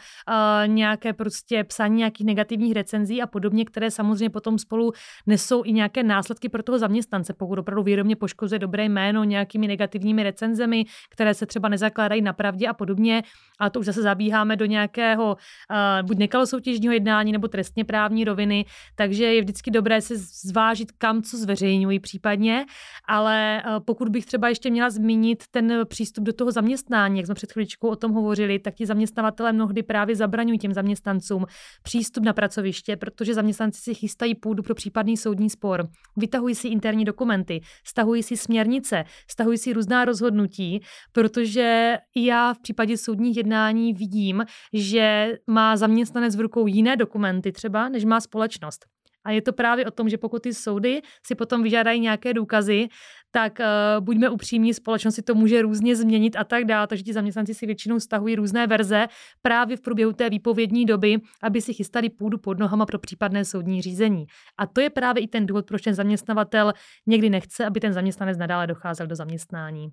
[0.66, 4.92] nějaké prostě psání nějakých negativních recenzí a podobně, které samozřejmě potom spolu
[5.26, 10.22] nesou i nějaké následky pro toho zaměstnance, pokud opravdu výrobně poškozuje dobré jméno nějakými negativními
[10.22, 13.22] recenzemi, které se třeba nezakládají na pravdě a podobně.
[13.58, 18.64] A to už zase zabíháme do nějakého uh, buď nekalosoutěžního jednání nebo trestně právní roviny,
[18.94, 22.64] takže je vždycky dobré se zvážit, kam co zveřejňují případně,
[23.08, 27.34] ale uh, pokud bych třeba ještě měla zmínit ten přístup do toho zaměstnání, jak jsme
[27.34, 31.46] před chvíličkou o tom hovořili, tak ti zaměstnavatele mnohdy právě zabraňují těm zaměstnancům
[31.82, 37.04] přístup na pracoviště, protože zaměstnanci si chystají půdu pro případný soudní spor, vytahují si interní
[37.04, 40.80] dokumenty, stahují si směrnice, stahují si různá rozhodnutí,
[41.12, 47.88] protože já v případě soudních jednání vidím, že má zaměstnanec v rukou jiné dokumenty třeba,
[47.88, 48.84] než má společnost.
[49.24, 52.88] A je to právě o tom, že pokud ty soudy si potom vyžádají nějaké důkazy,
[53.34, 56.86] tak uh, buďme upřímní, společnost si to může různě změnit a tak dále.
[56.86, 59.06] Takže ti zaměstnanci si většinou stahují různé verze
[59.42, 63.82] právě v průběhu té výpovědní doby, aby si chystali půdu pod nohama pro případné soudní
[63.82, 64.26] řízení.
[64.58, 66.72] A to je právě i ten důvod, proč ten zaměstnavatel
[67.06, 69.88] někdy nechce, aby ten zaměstnanec nadále docházel do zaměstnání.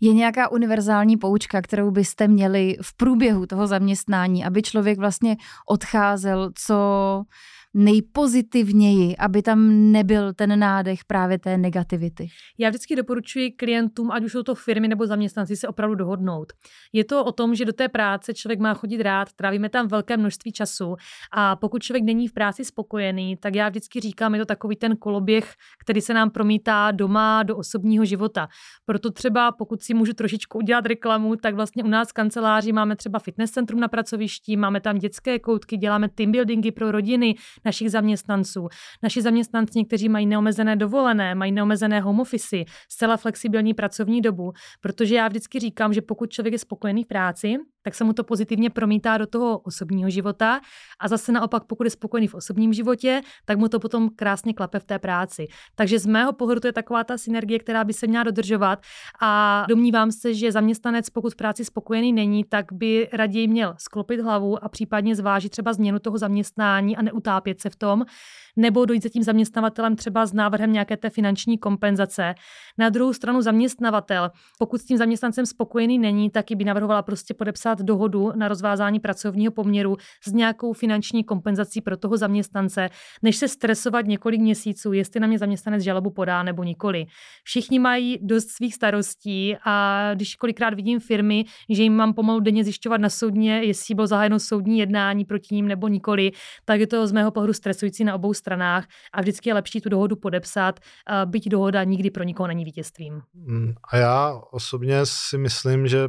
[0.00, 5.36] Je nějaká univerzální poučka, kterou byste měli v průběhu toho zaměstnání, aby člověk vlastně
[5.68, 6.76] odcházel co
[7.74, 12.28] nejpozitivněji, aby tam nebyl ten nádech právě té negativity?
[12.58, 16.52] Já vždycky doporučuji klientům, ať už jsou to firmy nebo zaměstnanci, se opravdu dohodnout.
[16.92, 20.16] Je to o tom, že do té práce člověk má chodit rád, trávíme tam velké
[20.16, 20.94] množství času
[21.32, 24.96] a pokud člověk není v práci spokojený, tak já vždycky říkám, je to takový ten
[24.96, 28.48] koloběh, který se nám promítá doma do osobního života.
[28.84, 32.96] Proto třeba, pokud si můžu trošičku udělat reklamu, tak vlastně u nás v kanceláři máme
[32.96, 37.34] třeba fitness centrum na pracovišti, máme tam dětské koutky, děláme team buildingy pro rodiny,
[37.66, 38.68] našich zaměstnanců.
[39.02, 42.56] Naši zaměstnanci někteří mají neomezené dovolené, mají neomezené home office,
[42.88, 47.56] zcela flexibilní pracovní dobu, protože já vždycky říkám, že pokud člověk je spokojený v práci,
[47.86, 50.60] tak se mu to pozitivně promítá do toho osobního života
[51.00, 54.78] a zase naopak, pokud je spokojený v osobním životě, tak mu to potom krásně klape
[54.78, 55.46] v té práci.
[55.74, 58.82] Takže z mého pohledu to je taková ta synergie, která by se měla dodržovat
[59.20, 64.20] a domnívám se, že zaměstnanec, pokud v práci spokojený není, tak by raději měl sklopit
[64.20, 68.04] hlavu a případně zvážit třeba změnu toho zaměstnání a neutápět se v tom,
[68.56, 72.34] nebo dojít za tím zaměstnavatelem třeba s návrhem nějaké té finanční kompenzace.
[72.78, 77.75] Na druhou stranu zaměstnavatel, pokud s tím zaměstnancem spokojený není, tak by navrhovala prostě podepsat
[77.82, 79.96] dohodu na rozvázání pracovního poměru
[80.28, 82.88] s nějakou finanční kompenzací pro toho zaměstnance,
[83.22, 87.06] než se stresovat několik měsíců, jestli na mě zaměstnanec žalobu podá nebo nikoli.
[87.44, 92.64] Všichni mají dost svých starostí a když kolikrát vidím firmy, že jim mám pomalu denně
[92.64, 96.32] zjišťovat na soudně, jestli bylo zahájeno soudní jednání proti ním nebo nikoli,
[96.64, 99.88] tak je to z mého pohledu stresující na obou stranách a vždycky je lepší tu
[99.88, 100.80] dohodu podepsat,
[101.24, 103.22] byť dohoda nikdy pro nikoho není vítězstvím.
[103.34, 106.08] Mm, a já osobně si myslím, že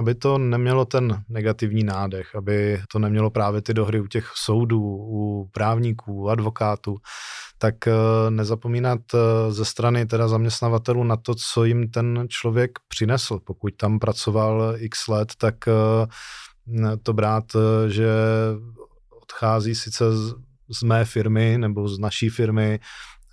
[0.00, 4.80] aby to nemělo ten negativní nádech, aby to nemělo právě ty dohry u těch soudů,
[4.82, 6.96] u právníků, u advokátů,
[7.58, 7.92] tak eh,
[8.30, 13.38] nezapomínat eh, ze strany teda zaměstnavatelů na to, co jim ten člověk přinesl.
[13.44, 17.44] Pokud tam pracoval x let, tak eh, to brát,
[17.88, 18.10] že
[19.22, 20.04] odchází sice
[20.68, 22.80] z mé firmy nebo z naší firmy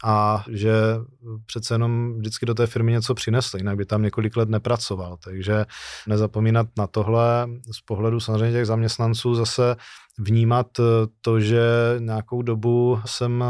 [0.03, 0.73] a že
[1.45, 5.17] přece jenom vždycky do té firmy něco přinesl, jinak by tam několik let nepracoval.
[5.23, 5.65] Takže
[6.07, 9.75] nezapomínat na tohle z pohledu samozřejmě těch zaměstnanců zase
[10.17, 10.67] vnímat
[11.21, 11.61] to, že
[11.99, 13.43] nějakou dobu jsem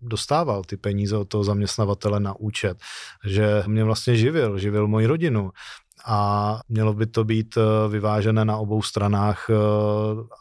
[0.00, 2.78] dostával ty peníze od toho zaměstnavatele na účet,
[3.26, 5.50] že mě vlastně živil, živil moji rodinu,
[6.10, 9.54] a mělo by to být eh, vyvážené na obou stranách eh,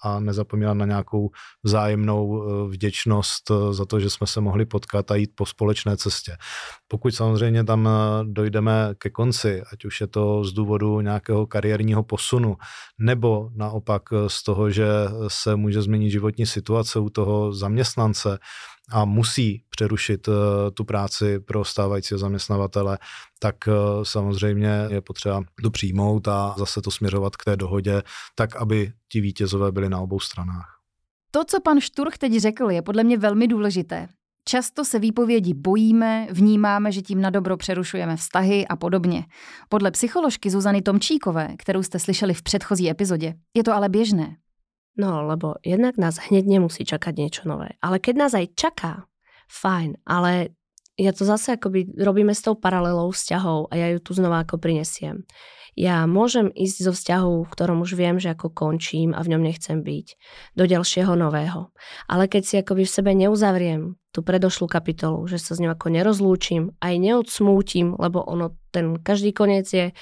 [0.03, 1.29] a nezapomínat na nějakou
[1.63, 6.37] vzájemnou eh, vděčnost za to, že jsme se mohli potkat a jít po společné cestě.
[6.87, 7.89] Pokud samozřejmě tam
[8.23, 12.57] dojdeme ke konci, ať už je to z důvodu nějakého kariérního posunu,
[12.99, 14.87] nebo naopak z toho, že
[15.27, 18.39] se může změnit životní situace u toho zaměstnance,
[18.89, 20.31] a musí přerušit eh,
[20.71, 22.97] tu práci pro stávajícího zaměstnavatele,
[23.39, 23.71] tak eh,
[24.03, 28.03] samozřejmě je potřeba to přijmout a zase to směřovat k té dohodě,
[28.35, 30.77] tak aby ti vítězové byli na obou stranách.
[31.31, 34.07] To, co pan Šturch teď řekl, je podle mě velmi důležité.
[34.49, 39.25] Často se výpovědi bojíme, vnímáme, že tím na dobro přerušujeme vztahy a podobně.
[39.69, 44.35] Podle psycholožky Zuzany Tomčíkové, kterou jste slyšeli v předchozí epizodě, je to ale běžné.
[44.97, 47.77] No, lebo jednak nás hneď nemusí čakať niečo nové.
[47.85, 49.05] Ale keď nás aj čaká,
[49.45, 50.57] fajn, ale
[50.97, 54.57] ja to zase akoby robíme s tou paralelou vzťahov a ja ju tu znova ako
[54.57, 55.29] prinesiem.
[55.77, 59.45] Ja môžem ísť zo vzťahu, v ktorom už viem, že ako končím a v ňom
[59.45, 60.07] nechcem byť,
[60.57, 61.69] do ďalšieho nového.
[62.09, 65.93] Ale keď si akoby v sebe neuzavriem tú predošlú kapitolu, že sa s ňou ako
[65.93, 69.93] nerozlúčim, aj neodsmútim, lebo ono, ten každý koniec je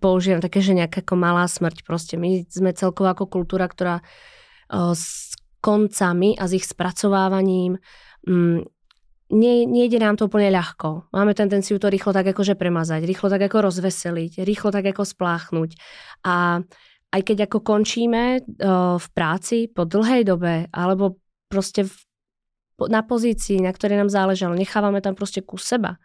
[0.00, 1.84] použijem také, že nejaká ako malá smrť.
[1.84, 7.76] Proste my sme celková ako kultúra, ktorá o, s koncami a s ich spracovávaním
[8.24, 8.60] mm,
[9.26, 11.10] nie, nejde nám to úplne ľahko.
[11.10, 15.74] Máme tendenciu to rýchlo tak akože premazať, rýchlo tak ako rozveseliť, rýchlo tak ako spláchnuť.
[16.22, 16.62] A
[17.10, 21.18] aj keď ako končíme uh, v práci po dlhej dobe, alebo
[21.50, 21.94] proste v,
[22.86, 25.98] na pozícii, na ktorej nám záležalo, nechávame tam proste kus seba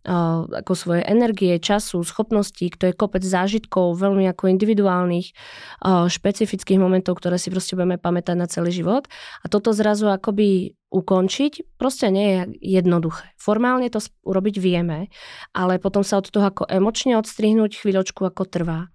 [0.00, 5.36] ako svoje energie, času, schopností, to je kopec zážitkov, veľmi ako individuálnych,
[6.08, 9.04] špecifických momentov, ktoré si proste budeme pamätať na celý život.
[9.44, 12.40] A toto zrazu akoby ukončiť proste nie je
[12.80, 13.30] jednoduché.
[13.36, 15.12] Formálne to urobiť vieme,
[15.52, 18.88] ale potom sa od toho ako emočne odstrihnúť chvíľočku ako trvá.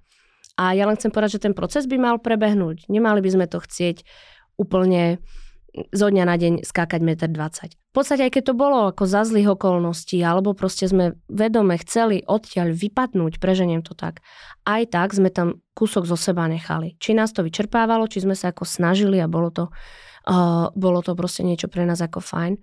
[0.58, 2.90] A ja len chcem povedať, že ten proces by mal prebehnúť.
[2.90, 4.04] Nemali by sme to chcieť
[4.58, 5.22] úplne
[5.92, 7.85] zo dňa na deň skákať 1,20 m.
[7.96, 12.76] Podstate aj keď to bolo ako za zlých okolností, alebo proste sme vedome chceli odtiaľ
[12.76, 14.20] vypadnúť, preženiem to tak,
[14.68, 17.00] aj tak sme tam kúsok zo seba nechali.
[17.00, 19.72] Či nás to vyčerpávalo, či sme sa ako snažili a bolo to,
[20.28, 22.60] uh, bolo to proste niečo pre nás ako fajn.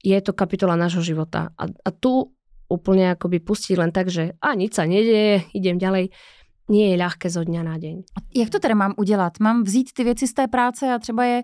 [0.00, 1.52] Je to kapitola nášho života.
[1.60, 2.32] A, a tu
[2.72, 6.08] úplne akoby pustiť len tak, že a nič sa nedieje, idem ďalej
[6.70, 7.96] nie je ľahké zo dňa na deň.
[8.30, 9.32] Jak to teda mám udělat?
[9.40, 11.42] Mám vzít ty věci z té práce a třeba je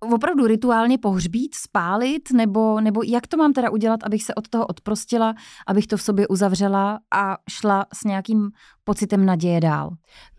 [0.00, 4.66] opravdu rituálně pohřbít, spálit, nebo, nebo jak to mám teda udělat, abych se od toho
[4.66, 5.34] odprostila,
[5.66, 8.50] abych to v sobě uzavřela a šla s nějakým
[8.84, 9.90] pocitem naděje dál?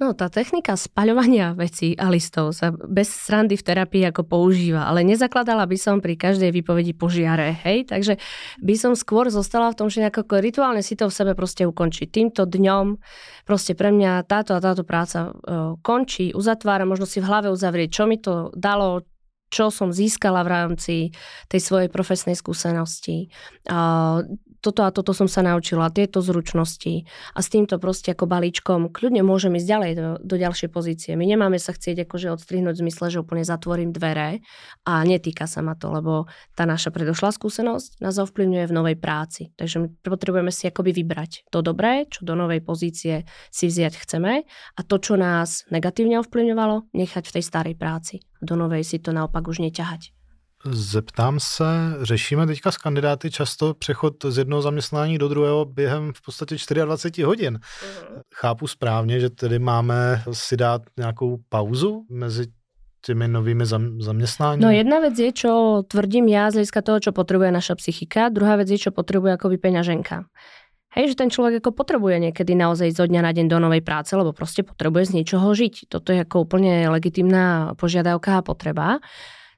[0.02, 5.08] No, tá technika spaľovania vecí a listov sa bez srandy v terapii ako používa, ale
[5.08, 7.88] nezakladala by som pri každej výpovedi požiare, hej?
[7.88, 8.20] Takže
[8.60, 12.12] by som skôr zostala v tom, že nejako rituálne si to v sebe proste ukončiť.
[12.12, 13.00] Týmto dňom
[13.48, 17.90] proste pre mňa táto a táto práca uh, končí, uzatvára, možno si v hlave uzavrieť,
[17.94, 19.06] čo mi to dalo,
[19.52, 20.96] čo som získala v rámci
[21.52, 23.28] tej svojej profesnej skúsenosti.
[24.62, 29.26] Toto a toto som sa naučila, tieto zručnosti a s týmto proste ako balíčkom kľudne
[29.26, 31.12] môžem ísť ďalej do, do ďalšej pozície.
[31.18, 34.46] My nemáme sa chcieť akože odstrihnúť v zmysle, že úplne zatvorím dvere
[34.86, 39.50] a netýka sa ma to, lebo tá naša predošlá skúsenosť nás ovplyvňuje v novej práci.
[39.58, 44.46] Takže my potrebujeme si akoby vybrať to dobré, čo do novej pozície si vziať chceme
[44.78, 48.22] a to, čo nás negatívne ovplyvňovalo, nechať v tej starej práci.
[48.38, 50.21] Do novej si to naopak už neťahať.
[50.66, 51.66] Zeptám se,
[52.02, 57.24] řešíme teďka s kandidáty často přechod z jednoho zaměstnání do druhého během v podstatě 24
[57.24, 57.60] hodin.
[57.60, 58.22] Uh-huh.
[58.36, 62.48] Chápu správně, že tedy máme si dát nějakou pauzu mezi
[63.06, 63.66] těmi novými
[64.00, 64.66] zaměstnáními?
[64.66, 68.62] No jedna vec je, čo tvrdím ja z hľadiska toho, čo potrebuje naša psychika, druhá
[68.62, 70.30] vec je, čo potrebuje akoby peňaženka.
[70.94, 74.12] Hej, že ten človek ako potrebuje niekedy naozaj zo dňa na deň do novej práce,
[74.12, 75.88] lebo proste potrebuje z niečoho žiť.
[75.90, 79.00] Toto je ako úplne legitimná požiadavka a potreba.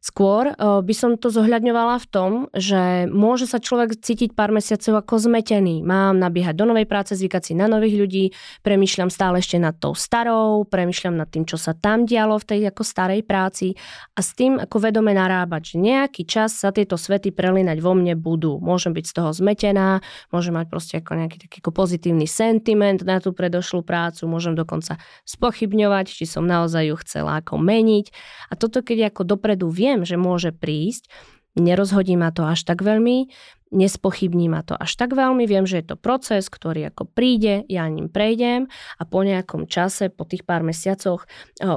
[0.04, 5.32] Skôr by som to zohľadňovala v tom, že môže sa človek cítiť pár mesiacov ako
[5.32, 5.80] zmetený.
[5.80, 8.26] Mám nabiehať do novej práce, zvykať si na nových ľudí,
[8.68, 12.62] premýšľam stále ešte nad tou starou, premýšľam nad tým, čo sa tam dialo v tej
[12.68, 13.80] ako starej práci
[14.12, 18.20] a s tým ako vedome narábať, že nejaký čas sa tieto svety prelinať vo mne
[18.20, 18.60] budú.
[18.60, 20.04] Môžem byť z toho zmetená,
[20.36, 25.00] môžem mať proste ako nejaký taký ako pozitívny sentiment na tú predošlú prácu, môžem dokonca
[25.24, 28.12] spochybňovať, či som naozaj ju chcela ako meniť.
[28.52, 31.06] A toto keď ako dopredu viem, viem, že môže prísť,
[31.54, 33.30] nerozhodí ma to až tak veľmi,
[33.74, 37.86] nespochybní ma to až tak veľmi, viem, že je to proces, ktorý ako príde, ja
[37.90, 41.26] ním prejdem a po nejakom čase, po tých pár mesiacoch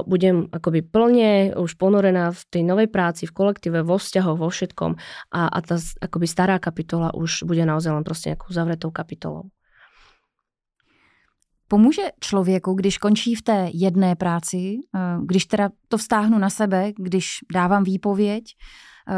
[0.05, 4.97] budem akoby plne už ponorená v tej novej práci, v kolektíve, vo vzťahoch, vo všetkom
[5.33, 9.49] a, a tá akoby stará kapitola už bude naozaj len proste nejakou zavretou kapitolou.
[11.67, 16.91] Pomůže člověku, když končí v té jedné práci, eh, když teda to vztáhnu na sebe,
[16.97, 18.43] když dávám výpověď,
[19.09, 19.13] eh,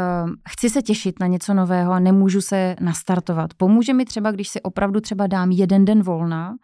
[0.48, 3.54] chci se těšit na něco nového a nemůžu se nastartovat.
[3.54, 6.54] Pomůže mi třeba, když si opravdu třeba dám jeden den volna,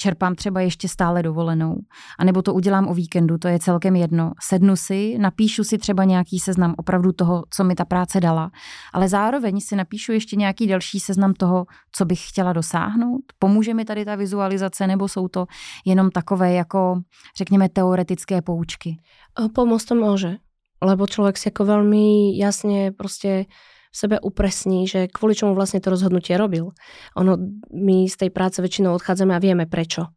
[0.00, 1.76] čerpám třeba ještě stále dovolenou,
[2.18, 4.32] anebo to udělám o víkendu, to je celkem jedno.
[4.40, 8.50] Sednu si, napíšu si třeba nějaký seznam opravdu toho, co mi ta práce dala,
[8.92, 13.22] ale zároveň si napíšu ještě nějaký další seznam toho, co bych chtěla dosáhnout.
[13.38, 15.46] Pomůže mi tady ta vizualizace, nebo jsou to
[15.84, 17.00] jenom takové jako,
[17.36, 18.96] řekněme, teoretické poučky?
[19.36, 20.32] Pomôcť to môže,
[20.80, 25.90] lebo človek si ako veľmi jasne proste v sebe upresní, že kvôli čomu vlastne to
[25.90, 26.70] rozhodnutie robil.
[27.18, 27.36] Ono,
[27.74, 30.10] my z tej práce väčšinou odchádzame a vieme prečo.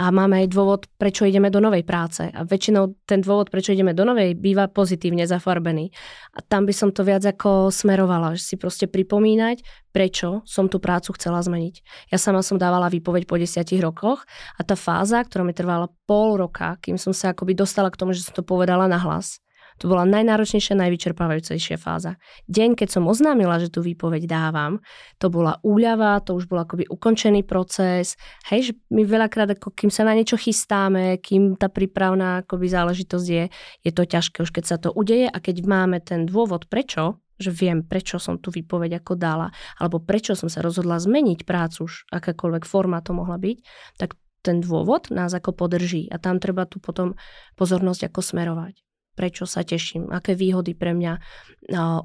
[0.00, 2.24] a máme aj dôvod, prečo ideme do novej práce.
[2.24, 5.92] A väčšinou ten dôvod, prečo ideme do novej, býva pozitívne zafarbený.
[6.32, 9.60] A tam by som to viac ako smerovala, že si proste pripomínať,
[9.92, 12.08] prečo som tú prácu chcela zmeniť.
[12.08, 14.24] Ja sama som dávala výpoveď po desiatich rokoch
[14.56, 18.16] a tá fáza, ktorá mi trvala pol roka, kým som sa akoby dostala k tomu,
[18.16, 19.36] že som to povedala na hlas,
[19.80, 22.20] to bola najnáročnejšia, najvyčerpávajúcejšia fáza.
[22.52, 24.84] Deň, keď som oznámila, že tú výpoveď dávam,
[25.16, 28.20] to bola úľava, to už bol akoby ukončený proces.
[28.52, 33.26] Hej, že my veľakrát, ako kým sa na niečo chystáme, kým tá prípravná akoby záležitosť
[33.26, 33.44] je,
[33.80, 37.48] je to ťažké už keď sa to udeje a keď máme ten dôvod prečo, že
[37.48, 39.48] viem, prečo som tú výpoveď ako dala,
[39.80, 43.58] alebo prečo som sa rozhodla zmeniť prácu, už akákoľvek forma to mohla byť,
[43.96, 47.16] tak ten dôvod nás ako podrží a tam treba tu potom
[47.56, 48.89] pozornosť ako smerovať
[49.20, 51.20] prečo sa teším, aké výhody pre mňa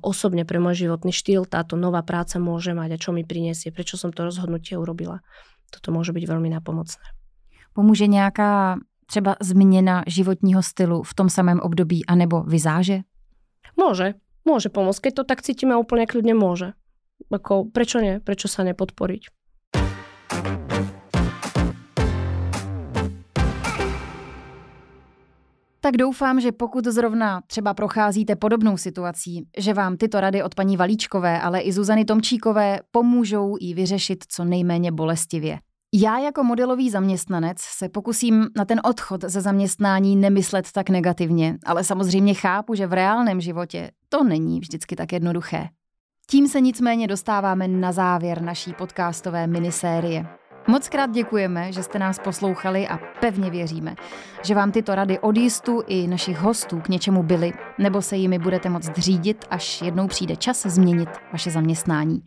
[0.04, 3.96] osobne, pre môj životný štýl táto nová práca môže mať a čo mi prinesie, prečo
[3.96, 5.24] som to rozhodnutie urobila.
[5.72, 7.08] Toto môže byť veľmi napomocné.
[7.72, 8.76] Pomůže nějaká
[9.08, 13.08] třeba změna životního stylu v tom samém období anebo vizáže?
[13.80, 15.08] Môže, môže pomôcť.
[15.08, 16.76] Keď to tak cítime úplne kľudne, môže.
[17.32, 18.20] Ako, prečo nie?
[18.20, 19.32] Prečo sa nepodporiť?
[25.86, 30.78] Tak doufám, že pokud zrovna třeba procházíte podobnou situací, že vám tyto rady od paní
[30.78, 35.60] Valíčkové, ale i Zuzany Tomčíkové pomůžou ji vyřešit co nejméně bolestivě.
[35.94, 41.84] Já jako modelový zaměstnanec se pokusím na ten odchod ze zaměstnání nemyslet tak negativně, ale
[41.84, 45.68] samozřejmě chápu, že v reálném životě to není vždycky tak jednoduché.
[46.30, 50.26] Tím se nicméně dostáváme na závěr naší podcastové minisérie.
[50.68, 53.96] Moc krát děkujeme, že jste nás poslouchali a pevně věříme,
[54.44, 58.40] že vám tyto rady od jistu i našich hostů k něčemu byly, nebo se jimi
[58.40, 62.24] budete moct řídit, až jednou přijde čas změnit vaše zaměstnání.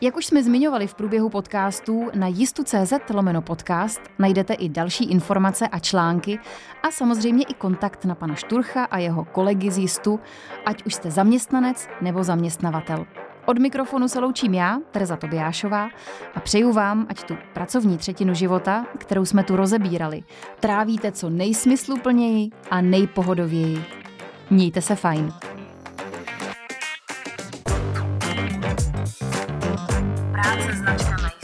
[0.00, 5.68] Jak už jsme zmiňovali v průběhu podcastů, na jistu.cz lomeno podcast najdete i další informace
[5.68, 6.38] a články
[6.82, 10.20] a samozřejmě i kontakt na pana Šturcha a jeho kolegy z jistu,
[10.66, 13.06] ať už jste zaměstnanec nebo zaměstnavatel.
[13.48, 15.88] Od mikrofonu se loučím já, Tereza Tobiášová,
[16.34, 20.22] a přeju vám, ať tu pracovní třetinu života, kterou jsme tu rozebírali,
[20.60, 23.84] trávíte co nejsmysluplněji a nejpohodověji.
[24.50, 25.32] Mějte se fajn.
[30.32, 31.37] Práce značka